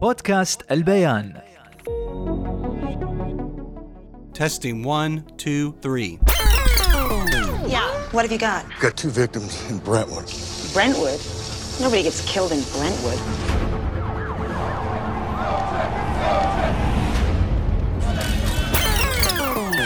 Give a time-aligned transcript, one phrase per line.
[0.00, 1.40] بودكاست البيان
[4.32, 6.18] Testing one, two, three.
[7.74, 7.88] Yeah.
[8.14, 8.64] What have you got?
[8.80, 10.26] Got two victims in Brentwood.
[10.72, 11.20] Brentwood?
[11.82, 13.20] Nobody gets killed in Brentwood.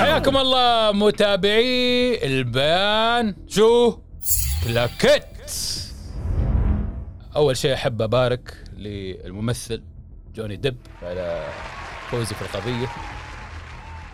[0.01, 3.99] حياكم الله متابعي البيان شو
[4.65, 5.25] كلاكيت
[7.37, 9.83] اول شيء احب ابارك للممثل
[10.35, 11.47] جوني ديب على
[12.11, 12.87] فوزه في القضية.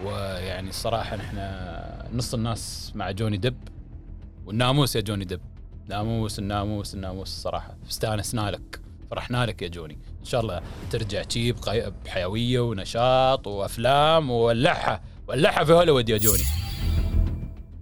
[0.04, 1.38] ويعني الصراحة نحن
[2.12, 3.56] نص الناس مع جوني ديب.
[4.46, 5.40] والناموس يا جوني ديب.
[5.88, 7.76] ناموس الناموس الناموس الصراحة.
[7.90, 9.98] استانسنا لك فرحنا لك يا جوني.
[10.20, 10.60] إن شاء الله
[10.90, 11.56] ترجع تجيب
[12.04, 15.00] بحيوية ونشاط وأفلام وولعها.
[15.28, 16.42] ولعها في هوليوود يا جوني.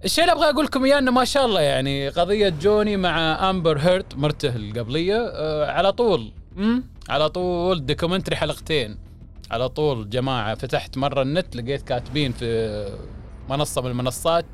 [0.05, 3.77] الشيء اللي أبغى أقول لكم إياه إنه ما شاء الله يعني قضية جوني مع أمبر
[3.77, 6.31] هيرت مرته القبلية آه على طول.
[6.55, 8.97] مم؟ على طول documentary حلقتين.
[9.51, 12.89] على طول جماعة فتحت مرة النت لقيت كاتبين في
[13.49, 14.45] منصة من المنصات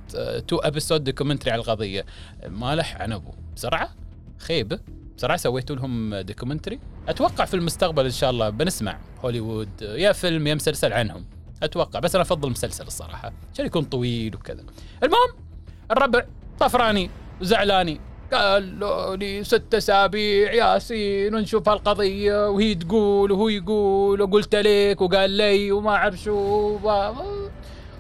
[0.48, 2.06] two episode documentary على القضية.
[2.48, 3.32] مالح عنبو.
[3.56, 3.90] بسرعة؟
[4.38, 4.80] خيبه
[5.18, 9.82] بسرعة سويتوا لهم documentary أتوقع في المستقبل إن شاء الله بنسمع هوليوود.
[9.82, 11.26] يا فيلم يا مسلسل عنهم.
[11.64, 12.00] أتوقع.
[12.00, 13.34] بس أنا أفضل مسلسل الصراحة.
[13.54, 14.64] عشان يكون طويل وكذا.
[15.04, 15.46] المهم
[15.92, 16.26] الربع
[16.60, 17.10] طفراني
[17.42, 18.02] وزعلاني.
[18.36, 24.22] قال لي ست أسابيع ياسين ونشوف هالقضية وهي تقول وهو يقول.
[24.22, 26.80] وقلت لك وقال لي وما أعرف شو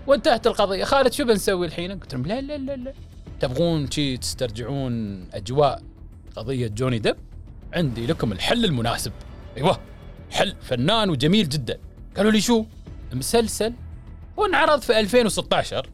[0.07, 0.83] وانتهت القضية.
[0.83, 2.93] خالد شو بنسوي الحين؟ قلت لهم لا لا لا لا.
[3.39, 5.81] تبغون شي تسترجعون أجواء
[6.35, 7.15] قضية جوني ديب؟
[7.73, 9.11] عندي لكم الحل المناسب.
[9.57, 9.79] أيوه
[10.31, 11.77] حل فنان وجميل جدا.
[12.17, 12.65] قالوا لي شو؟
[13.13, 13.73] مسلسل.
[14.39, 15.89] هو انعرض في 2016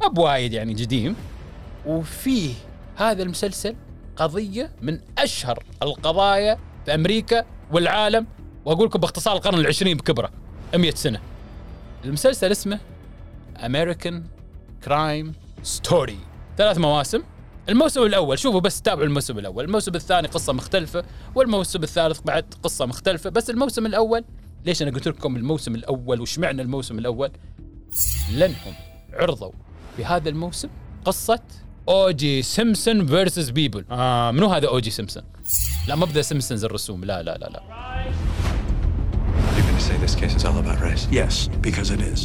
[0.00, 1.16] ما بوايد يعني قديم.
[1.86, 2.54] وفيه
[2.96, 3.76] هذا المسلسل
[4.16, 8.26] قضية من أشهر القضايا في أمريكا والعالم
[8.64, 10.30] وأقول لكم باختصار القرن العشرين بكبره
[10.74, 11.20] 100 سنة.
[12.04, 12.80] المسلسل اسمه
[13.56, 14.14] American
[14.86, 15.26] Crime
[15.64, 16.16] Story.
[16.58, 17.22] ثلاث مواسم.
[17.68, 19.64] الموسم الأول شوفوا بس تابعوا الموسم الأول.
[19.64, 21.04] الموسم الثاني قصة مختلفة
[21.34, 23.30] والموسم الثالث بعد قصة مختلفة.
[23.30, 24.24] بس الموسم الأول
[24.64, 27.30] ليش أنا قلت لكم الموسم الأول؟ وش معنى الموسم الأول؟
[28.32, 28.74] لأنهم
[29.12, 29.52] عرضوا
[29.96, 30.68] في هذا الموسم
[31.04, 31.42] قصة
[31.88, 35.22] أو جي سيمسون versus People آه منو هذا أو جي سيمسون
[35.88, 37.62] لا ما بدا سيمسونز الرسوم لا لا لا لا
[39.56, 41.04] You're going to say this case is all about race?
[41.20, 41.34] Yes,
[41.66, 42.20] because it is.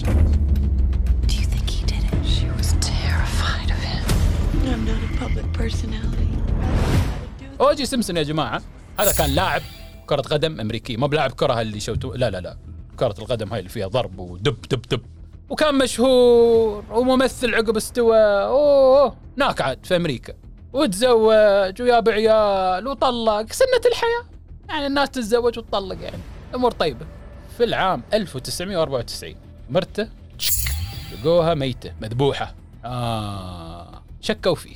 [1.30, 2.26] Do you think he did it?
[2.36, 4.04] She was terrified of him.
[4.74, 6.28] I'm not a public personality.
[7.62, 8.62] أو جي سيمسون يا جماعة
[9.00, 9.62] هذا كان لاعب
[10.06, 12.58] كرة قدم أمريكي ما بلاعب كرة اللي شوتوا لا لا لا
[13.00, 15.02] كرة القدم هاي اللي فيها ضرب ودب دب دب
[15.52, 18.18] وكان مشهور وممثل عقب استوى.
[18.18, 20.34] أوه أوه، ناك عاد في أمريكا.
[20.74, 23.52] وتزوج وياب عيال وطلق.
[23.52, 24.24] سنة الحياة.
[24.70, 26.18] يعني الناس تتزوج وتطلق يعني.
[26.56, 27.06] أمور طيبة.
[27.58, 29.36] في العام 1994
[29.70, 30.08] مرته
[31.14, 32.56] لقوها ميتة مذبوحة.
[32.86, 34.76] آه شكوا فيه.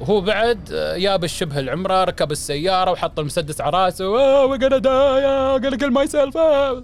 [0.00, 0.64] وهو بعد
[0.98, 4.08] جاب الشبه العمرة ركب السيارة وحط المسدس على راسه.
[4.08, 6.36] وي gonna kill myself.
[6.36, 6.82] آه.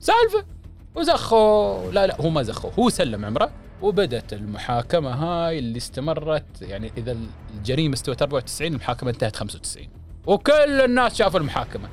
[0.00, 0.51] سالفة.
[0.94, 1.92] وزخوا.
[1.92, 2.70] لا لا هو ما زخوا.
[2.78, 3.50] هو سلم عمره
[3.82, 6.62] وبدت المحاكمة هاي اللي استمرت.
[6.62, 7.16] يعني إذا
[7.54, 9.88] الجريمة استوت 94 المحاكمة انتهت 95
[10.26, 11.88] وكل الناس شافوا المحاكمة.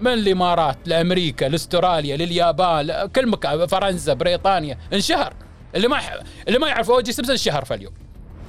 [0.00, 5.34] من الإمارات لأمريكا لأستراليا لليابان كل مكان فرنسا بريطانيا انشهر.
[5.74, 6.00] اللي ما
[6.48, 7.92] اللي ما يعرف أوجي سيمسون انشهر في اليوم.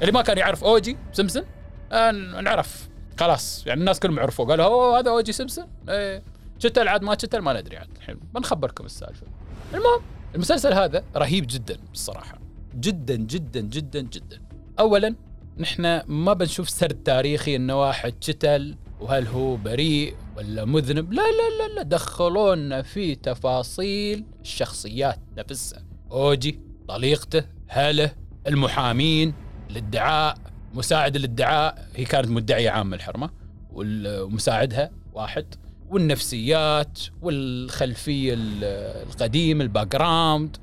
[0.02, 1.44] اللي ما كان يعرف أوجي سيمسون
[1.92, 2.90] آه، انعرف.
[3.20, 6.24] خلاص يعني الناس كلهم عرفوا قالوا أوه هذا أوجي سيمسون إيه.
[6.60, 8.20] شتل عاد ما شتل ما ندري عاد الحين.
[8.34, 9.28] بنخبركم السالفة.
[9.74, 10.02] المهم
[10.36, 12.40] المسلسل هذا رهيب جدا الصراحة.
[12.76, 14.42] جدا جدا جدا جدا.
[14.80, 15.16] اولا
[15.58, 21.14] نحن ما بنشوف سرد تاريخي إنه واحد شتل وهل هو بريء ولا مذنب.
[21.14, 25.84] لا لا لا لا دخلونا في تفاصيل الشخصيات نفسها.
[26.12, 28.12] أوجي طليقته هله
[28.48, 29.34] المحامين
[29.70, 30.38] الادعاء
[30.74, 31.88] مساعد الادعاء.
[31.96, 33.30] هي كانت مدعية عامة الحرمة
[33.72, 35.56] ومساعدها واحد.
[35.90, 38.64] والنفسيات والخلفية ال-
[39.10, 40.58] القديم ال background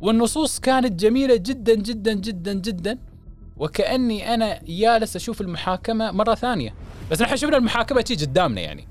[0.00, 2.98] والنصوص كانت جميلة جدا جدا جدا جدا.
[3.56, 6.74] وكأني أنا جالس أشوف المحاكمة مرة ثانية.
[7.10, 8.88] بس نحن شفنا المحاكمة تيجي قدامنا يعني.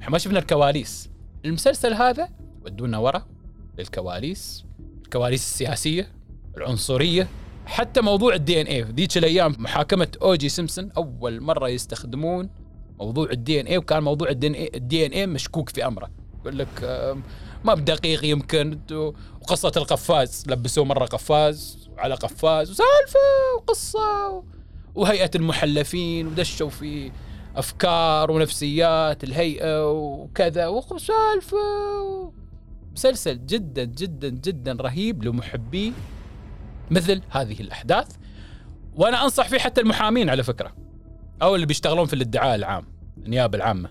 [0.00, 1.10] نحن ما شفنا الكواليس.
[1.44, 2.28] المسلسل هذا
[2.64, 3.26] ودونا ورا
[3.78, 4.64] للكواليس.
[5.04, 6.08] الكواليس السياسية
[6.56, 7.28] العنصرية
[7.66, 12.50] حتى موضوع ال DNA ذيك الأيام محاكمة أو جي سيمسون أول مرة يستخدمون
[13.00, 16.10] موضوع ال DNA وكان موضوع ال DNA مشكوك في أمره.
[16.40, 16.84] يقول لك
[17.64, 18.78] ما بدقيق يمكن
[19.40, 23.18] وقصة القفاز لبسوه مرة قفاز وعلى قفاز وسالفة
[23.56, 24.42] وقصة
[24.94, 27.12] وهيئة المحلفين ودشوا في
[27.56, 32.32] أفكار ونفسيات الهيئة وكذا وسالفة
[32.92, 35.92] مسلسل جدا جدا جدا رهيب لمحبي
[36.90, 38.06] مثل هذه الأحداث.
[38.94, 40.87] وأنا أنصح فيه حتى المحامين على فكرة.
[41.42, 42.84] أو اللي بيشتغلون في الادعاء العام
[43.24, 43.90] النيابة العامة.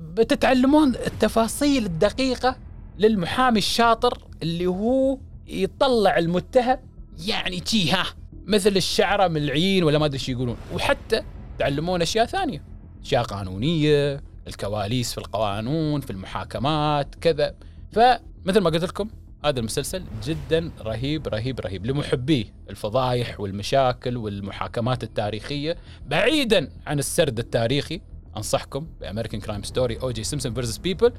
[0.00, 2.56] بتتعلمون التفاصيل الدقيقة
[2.98, 6.78] للمحامي الشاطر اللي هو يطلع المتهم
[7.26, 8.04] يعني تي ها
[8.46, 10.56] مثل الشعرة من العين ولا ما أدري إيش يقولون.
[10.74, 11.22] وحتى
[11.58, 12.62] تعلمون أشياء ثانية
[13.02, 17.54] أشياء قانونية الكواليس في القانون في المحاكمات كذا.
[17.92, 19.08] فمثل ما قلت لكم
[19.44, 21.86] هذا المسلسل جدا رهيب رهيب رهيب.
[21.86, 25.76] لمحبيه الفضايح والمشاكل والمحاكمات التاريخية.
[26.06, 28.00] بعيدا عن السرد التاريخي
[28.36, 31.12] أنصحكم ب American Crime Story أو جي سيمسون versus People.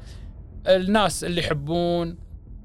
[0.67, 2.17] الناس اللي يحبون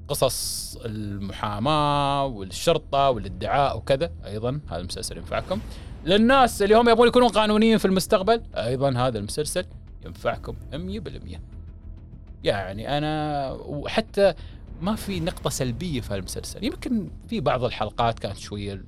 [0.07, 5.59] قصص المحاماة والشرطة والادعاء وكذا أيضا هذا المسلسل ينفعكم.
[6.05, 9.65] للناس اللي هم يبغون يكونون قانونيين في المستقبل أيضا هذا المسلسل
[10.05, 11.39] ينفعكم 100%
[12.43, 14.33] يعني أنا وحتى
[14.81, 18.83] ما في نقطة سلبية في المسلسل يمكن في بعض الحلقات كانت شوية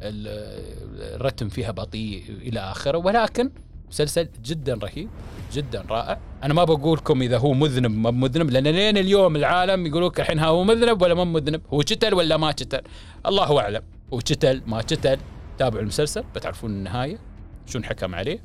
[0.00, 3.50] الرتم فيها بطيء إلى آخره ولكن
[3.88, 5.08] مسلسل جدا رهيب
[5.52, 6.20] جدا رائع.
[6.42, 10.20] أنا ما بقول لكم إذا هو مذنب ما مذنب لأن لين اليوم العالم يقولوا لك
[10.20, 12.80] الحين هو مذنب ولا ما مذنب هو قتل ولا ما قتل؟
[13.26, 13.82] الله أعلم.
[14.12, 15.18] هو قتل ما قتل
[15.58, 17.18] تابعوا المسلسل بتعرفون النهاية
[17.66, 18.42] شو انحكم عليه؟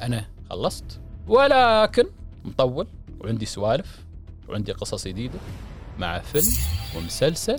[0.00, 2.04] أنا خلصت ولكن
[2.44, 2.86] مطول
[3.20, 4.04] وعندي سوالف
[4.48, 5.38] وعندي قصص جديدة.
[5.98, 6.52] مع فيلم
[6.96, 7.58] ومسلسل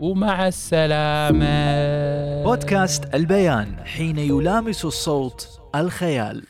[0.00, 2.44] ومع السلامة.
[2.44, 6.42] بودكاست البيان حين يلامس الصوت الخيال.